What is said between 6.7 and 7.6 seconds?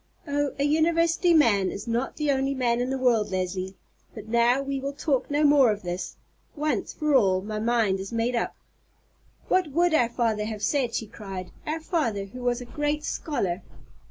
for all, my